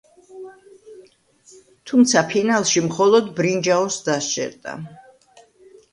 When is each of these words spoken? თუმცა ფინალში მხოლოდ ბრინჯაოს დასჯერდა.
თუმცა 1.91 2.25
ფინალში 2.33 2.79
მხოლოდ 2.89 3.31
ბრინჯაოს 3.41 3.95
დასჯერდა. 4.09 4.73